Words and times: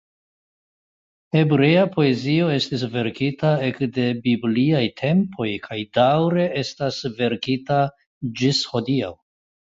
Hebrea 1.39 1.81
poezio 1.95 2.47
estis 2.53 2.85
verkita 2.95 3.51
ekde 3.67 4.05
bibliaj 4.23 4.81
tempoj 5.01 5.47
kaj 5.67 5.77
daŭre 5.99 6.47
estas 6.63 6.97
verkita 7.21 7.77
ĝis 8.41 8.63
hodiaŭ. 8.73 9.11